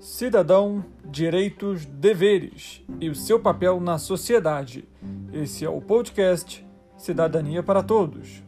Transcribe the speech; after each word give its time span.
Cidadão, 0.00 0.84
direitos, 1.04 1.84
deveres 1.84 2.84
e 3.00 3.10
o 3.10 3.16
seu 3.16 3.40
papel 3.40 3.80
na 3.80 3.98
sociedade. 3.98 4.84
Esse 5.32 5.64
é 5.64 5.68
o 5.68 5.80
podcast 5.80 6.64
Cidadania 6.96 7.64
para 7.64 7.82
Todos. 7.82 8.40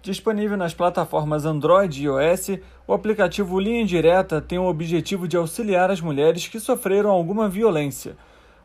Disponível 0.00 0.56
nas 0.56 0.72
plataformas 0.72 1.44
Android 1.44 2.00
e 2.00 2.04
iOS, 2.04 2.58
o 2.86 2.94
aplicativo 2.94 3.60
Linha 3.60 3.84
Direta 3.84 4.40
tem 4.40 4.58
o 4.58 4.64
objetivo 4.64 5.28
de 5.28 5.36
auxiliar 5.36 5.90
as 5.90 6.00
mulheres 6.00 6.48
que 6.48 6.58
sofreram 6.58 7.10
alguma 7.10 7.50
violência. 7.50 8.16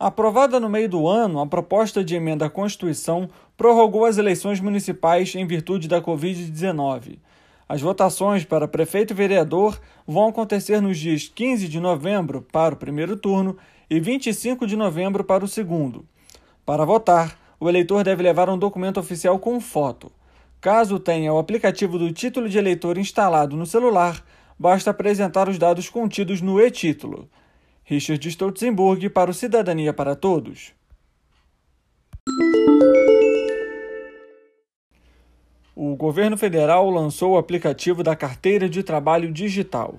Aprovada 0.00 0.60
no 0.60 0.68
meio 0.68 0.88
do 0.88 1.08
ano, 1.08 1.40
a 1.40 1.46
proposta 1.46 2.04
de 2.04 2.14
emenda 2.14 2.46
à 2.46 2.50
Constituição 2.50 3.28
prorrogou 3.56 4.04
as 4.04 4.16
eleições 4.16 4.60
municipais 4.60 5.34
em 5.34 5.44
virtude 5.44 5.88
da 5.88 6.00
Covid-19. 6.00 7.18
As 7.68 7.80
votações 7.80 8.44
para 8.44 8.68
prefeito 8.68 9.12
e 9.12 9.16
vereador 9.16 9.76
vão 10.06 10.28
acontecer 10.28 10.80
nos 10.80 10.96
dias 10.96 11.26
15 11.26 11.66
de 11.66 11.80
novembro 11.80 12.46
para 12.52 12.76
o 12.76 12.78
primeiro 12.78 13.16
turno 13.16 13.56
e 13.90 13.98
25 13.98 14.68
de 14.68 14.76
novembro 14.76 15.24
para 15.24 15.44
o 15.44 15.48
segundo. 15.48 16.06
Para 16.64 16.84
votar, 16.84 17.36
o 17.58 17.68
eleitor 17.68 18.04
deve 18.04 18.22
levar 18.22 18.48
um 18.48 18.56
documento 18.56 19.00
oficial 19.00 19.36
com 19.40 19.60
foto. 19.60 20.12
Caso 20.60 21.00
tenha 21.00 21.32
o 21.32 21.38
aplicativo 21.38 21.98
do 21.98 22.12
título 22.12 22.48
de 22.48 22.56
eleitor 22.56 22.98
instalado 22.98 23.56
no 23.56 23.66
celular, 23.66 24.24
basta 24.56 24.92
apresentar 24.92 25.48
os 25.48 25.58
dados 25.58 25.88
contidos 25.88 26.40
no 26.40 26.60
e-título. 26.60 27.28
Richard 27.90 28.28
Stoltzenburg 28.28 29.08
para 29.08 29.30
o 29.30 29.34
Cidadania 29.34 29.94
para 29.94 30.14
Todos. 30.14 30.74
O 35.74 35.96
governo 35.96 36.36
federal 36.36 36.90
lançou 36.90 37.32
o 37.32 37.38
aplicativo 37.38 38.02
da 38.02 38.14
Carteira 38.14 38.68
de 38.68 38.82
Trabalho 38.82 39.32
Digital. 39.32 39.94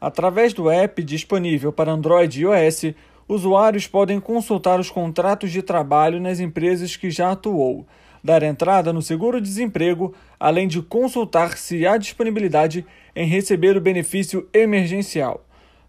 Através 0.00 0.52
do 0.52 0.70
app 0.70 1.02
disponível 1.02 1.72
para 1.72 1.90
Android 1.90 2.38
e 2.38 2.42
iOS, 2.42 2.94
usuários 3.26 3.88
podem 3.88 4.20
consultar 4.20 4.78
os 4.78 4.88
contratos 4.88 5.50
de 5.50 5.60
trabalho 5.60 6.20
nas 6.20 6.38
empresas 6.38 6.94
que 6.94 7.10
já 7.10 7.32
atuou, 7.32 7.84
dar 8.22 8.44
entrada 8.44 8.92
no 8.92 9.02
seguro-desemprego, 9.02 10.14
além 10.38 10.68
de 10.68 10.80
consultar 10.80 11.58
se 11.58 11.84
há 11.84 11.96
disponibilidade 11.96 12.86
em 13.16 13.26
receber 13.26 13.76
o 13.76 13.80
benefício 13.80 14.48
emergencial. 14.54 15.43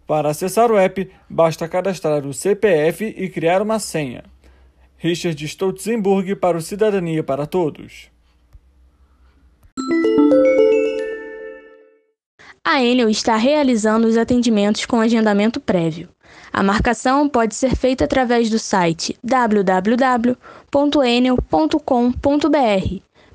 Para 0.06 0.30
acessar 0.30 0.70
o 0.70 0.78
app, 0.78 1.10
basta 1.28 1.66
cadastrar 1.66 2.24
o 2.24 2.32
CPF 2.32 3.04
e 3.04 3.28
criar 3.28 3.60
uma 3.60 3.80
senha. 3.80 4.22
Richard 4.96 5.44
Stoltzenburg 5.44 6.36
para 6.36 6.56
o 6.56 6.62
Cidadania 6.62 7.24
para 7.24 7.44
Todos. 7.44 8.08
A 12.64 12.82
Enel 12.82 13.08
está 13.08 13.36
realizando 13.36 14.06
os 14.06 14.16
atendimentos 14.16 14.86
com 14.86 15.00
agendamento 15.00 15.60
prévio. 15.60 16.08
A 16.52 16.62
marcação 16.62 17.28
pode 17.28 17.54
ser 17.54 17.76
feita 17.76 18.04
através 18.04 18.48
do 18.50 18.58
site 18.58 19.16
www.enel.com.br, 19.22 20.36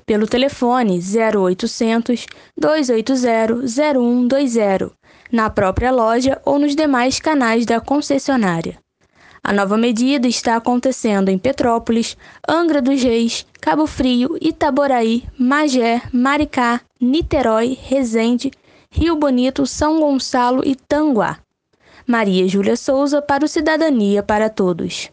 pelo 0.04 0.26
telefone 0.26 1.00
0800 1.00 2.26
280 2.58 3.66
0120 3.66 5.01
na 5.32 5.48
própria 5.48 5.90
loja 5.90 6.40
ou 6.44 6.58
nos 6.58 6.76
demais 6.76 7.18
canais 7.18 7.64
da 7.64 7.80
concessionária. 7.80 8.78
A 9.42 9.52
nova 9.52 9.76
medida 9.76 10.28
está 10.28 10.54
acontecendo 10.54 11.28
em 11.28 11.36
Petrópolis, 11.36 12.16
Angra 12.48 12.80
dos 12.80 13.02
Reis, 13.02 13.44
Cabo 13.60 13.88
Frio, 13.88 14.36
Itaboraí, 14.40 15.24
Magé, 15.36 16.00
Maricá, 16.12 16.80
Niterói, 17.00 17.76
Resende, 17.82 18.52
Rio 18.88 19.16
Bonito, 19.16 19.66
São 19.66 19.98
Gonçalo 19.98 20.62
e 20.64 20.76
Tanguá. 20.76 21.38
Maria 22.06 22.46
Júlia 22.46 22.76
Souza 22.76 23.20
para 23.20 23.44
o 23.44 23.48
Cidadania 23.48 24.22
para 24.22 24.48
Todos. 24.48 25.10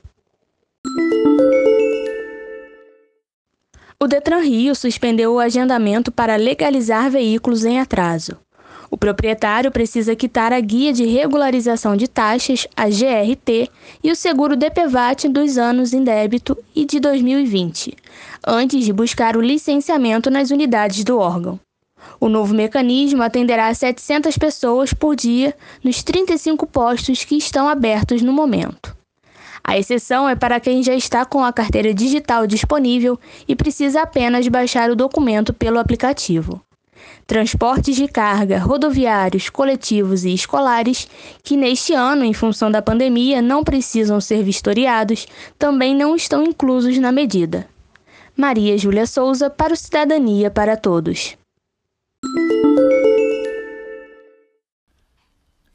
O 4.00 4.07
Detran 4.07 4.41
Rio 4.41 4.75
suspendeu 4.75 5.34
o 5.34 5.40
agendamento 5.40 6.12
para 6.12 6.36
legalizar 6.36 7.09
veículos 7.09 7.66
em 7.66 7.80
atraso. 7.80 8.38
O 8.91 8.97
proprietário 8.97 9.72
precisa 9.72 10.16
quitar 10.16 10.51
a 10.51 10.59
guia 10.59 10.91
de 10.91 11.05
regularização 11.05 11.95
de 11.95 12.07
taxas, 12.07 12.67
a 12.75 12.85
GRT, 12.88 13.69
e 14.03 14.11
o 14.11 14.16
seguro 14.16 14.55
DPVAT 14.55 15.29
dos 15.29 15.57
anos 15.57 15.94
em 15.94 16.03
débito 16.03 16.57
e 16.75 16.85
de 16.85 17.00
2020, 17.00 17.95
antes 18.45 18.83
de 18.83 18.91
buscar 18.91 19.38
o 19.38 19.41
licenciamento 19.41 20.31
nas 20.31 20.50
unidades 20.50 21.03
do 21.03 21.19
órgão. 21.19 21.59
O 22.19 22.27
novo 22.27 22.53
mecanismo 22.53 23.22
atenderá 23.22 23.72
700 23.72 24.38
pessoas 24.38 24.91
por 24.91 25.16
dia 25.16 25.56
nos 25.83 26.01
35 26.01 26.66
postos 26.66 27.23
que 27.23 27.35
estão 27.35 27.67
abertos 27.67 28.21
no 28.21 28.33
momento. 28.33 28.97
A 29.63 29.77
exceção 29.77 30.27
é 30.27 30.35
para 30.35 30.59
quem 30.59 30.81
já 30.81 30.95
está 30.95 31.25
com 31.25 31.44
a 31.44 31.53
carteira 31.53 31.94
digital 31.94 32.47
disponível 32.47 33.19
e 33.47 33.56
precisa 33.56 34.01
apenas 34.01 34.47
baixar 34.47 34.89
o 34.89 34.95
documento 34.95 35.53
pelo 35.53 35.77
aplicativo 35.77 36.59
transportes 37.26 37.96
de 37.96 38.08
carga, 38.08 38.60
rodoviários, 38.60 39.50
coletivos 39.50 40.26
e 40.26 40.34
escolares, 40.34 41.08
que 41.44 41.56
neste 41.56 41.94
ano, 41.94 42.24
em 42.24 42.34
função 42.34 42.72
da 42.72 42.82
pandemia, 42.82 43.42
não 43.42 43.64
precisam 43.64 44.20
ser 44.20 44.44
vistoriados, 44.44 45.28
também 45.58 45.96
não 45.96 46.16
estão 46.16 46.44
inclusos 46.44 46.98
na 46.98 47.12
medida. 47.12 47.68
Maria 48.36 48.78
Júlia 48.78 49.06
Souza 49.06 49.50
para 49.50 49.74
o 49.74 49.76
Cidadania 49.76 50.50
para 50.50 50.78
Todos. 50.78 51.38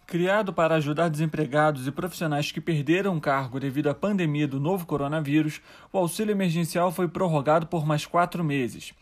Criado 0.06 0.53
para 0.53 0.77
ajudar 0.77 1.09
desempregados 1.09 1.88
e 1.88 1.91
profissionais 1.91 2.53
que 2.53 2.61
perderam 2.61 3.19
cargo 3.19 3.59
devido 3.59 3.88
à 3.88 3.94
pandemia 3.94 4.47
do 4.47 4.61
novo 4.61 4.87
coronavírus, 4.87 5.61
o 5.93 5.99
auxílio 5.99 6.31
emergencial 6.31 6.93
foi 6.93 7.09
prorrogado 7.09 7.67
por 7.67 7.85
mais 7.85 8.06
quatro 8.06 8.44
meses. 8.44 8.94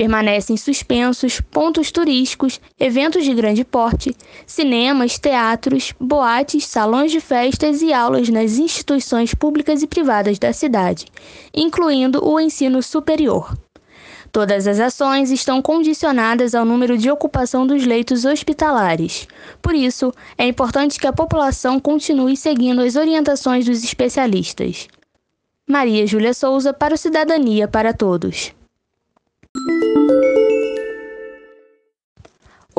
Permanecem 0.00 0.56
suspensos 0.56 1.42
pontos 1.42 1.92
turísticos, 1.92 2.58
eventos 2.80 3.22
de 3.22 3.34
grande 3.34 3.66
porte, 3.66 4.16
cinemas, 4.46 5.18
teatros, 5.18 5.92
boates, 6.00 6.64
salões 6.64 7.12
de 7.12 7.20
festas 7.20 7.82
e 7.82 7.92
aulas 7.92 8.30
nas 8.30 8.56
instituições 8.56 9.34
públicas 9.34 9.82
e 9.82 9.86
privadas 9.86 10.38
da 10.38 10.54
cidade, 10.54 11.04
incluindo 11.54 12.26
o 12.26 12.40
ensino 12.40 12.82
superior. 12.82 13.54
Todas 14.32 14.66
as 14.66 14.80
ações 14.80 15.30
estão 15.30 15.60
condicionadas 15.60 16.54
ao 16.54 16.64
número 16.64 16.96
de 16.96 17.10
ocupação 17.10 17.66
dos 17.66 17.84
leitos 17.84 18.24
hospitalares. 18.24 19.28
Por 19.60 19.74
isso, 19.74 20.14
é 20.38 20.46
importante 20.46 20.98
que 20.98 21.06
a 21.06 21.12
população 21.12 21.78
continue 21.78 22.38
seguindo 22.38 22.80
as 22.80 22.96
orientações 22.96 23.66
dos 23.66 23.84
especialistas. 23.84 24.88
Maria 25.68 26.06
Júlia 26.06 26.32
Souza 26.32 26.72
para 26.72 26.94
o 26.94 26.96
Cidadania 26.96 27.68
para 27.68 27.92
Todos. 27.92 28.54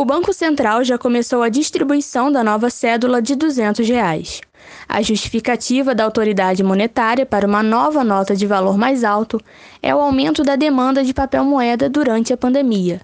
O 0.01 0.05
Banco 0.05 0.33
Central 0.33 0.83
já 0.83 0.97
começou 0.97 1.43
a 1.43 1.49
distribuição 1.49 2.31
da 2.31 2.43
nova 2.43 2.71
cédula 2.71 3.21
de 3.21 3.35
200 3.35 3.87
reais. 3.87 4.41
A 4.89 4.99
justificativa 5.03 5.93
da 5.93 6.03
autoridade 6.03 6.63
monetária 6.63 7.23
para 7.23 7.45
uma 7.45 7.61
nova 7.61 8.03
nota 8.03 8.35
de 8.35 8.47
valor 8.47 8.79
mais 8.79 9.03
alto 9.03 9.39
é 9.79 9.93
o 9.93 9.99
aumento 9.99 10.41
da 10.41 10.55
demanda 10.55 11.03
de 11.03 11.13
papel 11.13 11.45
moeda 11.45 11.87
durante 11.87 12.33
a 12.33 12.37
pandemia, 12.37 13.01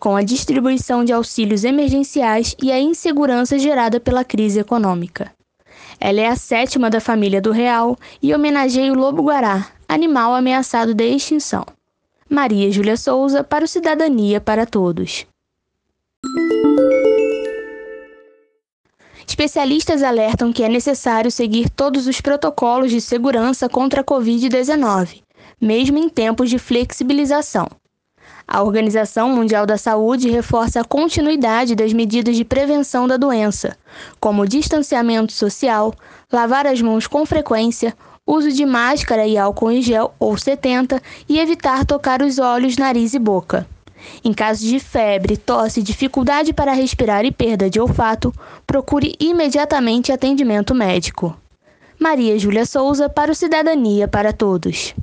com 0.00 0.16
a 0.16 0.22
distribuição 0.24 1.04
de 1.04 1.12
auxílios 1.12 1.62
emergenciais 1.62 2.56
e 2.60 2.72
a 2.72 2.80
insegurança 2.80 3.56
gerada 3.56 4.00
pela 4.00 4.24
crise 4.24 4.58
econômica. 4.58 5.30
Ela 6.00 6.22
é 6.22 6.26
a 6.26 6.34
sétima 6.34 6.90
da 6.90 6.98
família 6.98 7.40
do 7.40 7.52
real 7.52 7.96
e 8.20 8.34
homenageia 8.34 8.92
o 8.92 8.96
lobo-guará, 8.96 9.68
animal 9.88 10.34
ameaçado 10.34 10.92
de 10.92 11.04
extinção. 11.04 11.64
Maria 12.28 12.68
Júlia 12.72 12.96
Souza 12.96 13.44
para 13.44 13.64
o 13.64 13.68
Cidadania 13.68 14.40
para 14.40 14.66
Todos. 14.66 15.24
Especialistas 19.26 20.02
alertam 20.02 20.52
que 20.52 20.62
é 20.62 20.68
necessário 20.68 21.30
seguir 21.30 21.70
todos 21.70 22.06
os 22.06 22.20
protocolos 22.20 22.90
de 22.90 23.00
segurança 23.00 23.68
contra 23.68 24.02
a 24.02 24.04
Covid-19, 24.04 25.22
mesmo 25.60 25.98
em 25.98 26.08
tempos 26.08 26.50
de 26.50 26.58
flexibilização. 26.58 27.66
A 28.46 28.62
Organização 28.62 29.30
Mundial 29.30 29.64
da 29.64 29.78
Saúde 29.78 30.28
reforça 30.28 30.80
a 30.80 30.84
continuidade 30.84 31.74
das 31.74 31.92
medidas 31.92 32.36
de 32.36 32.44
prevenção 32.44 33.08
da 33.08 33.16
doença, 33.16 33.76
como 34.20 34.46
distanciamento 34.46 35.32
social, 35.32 35.94
lavar 36.30 36.66
as 36.66 36.82
mãos 36.82 37.06
com 37.06 37.24
frequência, 37.24 37.96
uso 38.26 38.52
de 38.52 38.66
máscara 38.66 39.26
e 39.26 39.38
álcool 39.38 39.70
em 39.70 39.80
gel 39.82 40.14
ou 40.18 40.36
70 40.36 41.00
e 41.28 41.38
evitar 41.38 41.86
tocar 41.86 42.20
os 42.22 42.38
olhos, 42.38 42.76
nariz 42.76 43.14
e 43.14 43.18
boca. 43.18 43.66
Em 44.24 44.32
caso 44.32 44.66
de 44.66 44.78
febre, 44.78 45.36
tosse, 45.36 45.82
dificuldade 45.82 46.52
para 46.52 46.72
respirar 46.72 47.24
e 47.24 47.32
perda 47.32 47.68
de 47.68 47.80
olfato, 47.80 48.32
procure 48.66 49.14
imediatamente 49.20 50.12
atendimento 50.12 50.74
médico. 50.74 51.36
Maria 51.98 52.38
Júlia 52.38 52.66
Souza 52.66 53.08
para 53.08 53.30
o 53.30 53.34
Cidadania 53.34 54.08
para 54.08 54.32
Todos. 54.32 54.94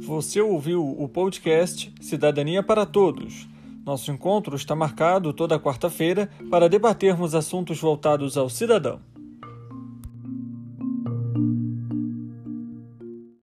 Você 0.00 0.40
ouviu 0.40 0.84
o 0.98 1.08
podcast 1.08 1.92
Cidadania 2.00 2.62
para 2.62 2.84
Todos 2.84 3.48
nosso 3.84 4.12
encontro 4.12 4.54
está 4.54 4.76
marcado 4.76 5.32
toda 5.32 5.58
quarta-feira 5.58 6.30
para 6.50 6.68
debatermos 6.68 7.34
assuntos 7.34 7.80
voltados 7.80 8.36
ao 8.36 8.48
cidadão. 8.48 9.00